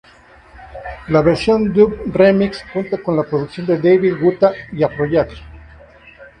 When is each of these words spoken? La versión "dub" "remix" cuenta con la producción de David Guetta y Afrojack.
La 1.09 1.21
versión 1.21 1.71
"dub" 1.73 1.95
"remix" 2.11 2.65
cuenta 2.73 2.97
con 2.97 3.15
la 3.15 3.21
producción 3.21 3.67
de 3.67 3.77
David 3.77 4.15
Guetta 4.15 4.51
y 4.71 4.81
Afrojack. 4.81 5.29